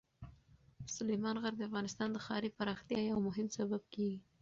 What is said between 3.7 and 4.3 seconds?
کېږي.